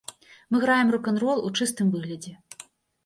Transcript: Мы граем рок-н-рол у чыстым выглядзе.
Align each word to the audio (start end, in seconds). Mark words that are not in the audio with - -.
Мы 0.53 0.61
граем 0.63 0.87
рок-н-рол 0.95 1.45
у 1.49 1.53
чыстым 1.61 1.93
выглядзе. 1.97 2.33